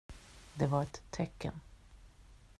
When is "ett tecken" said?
0.83-1.59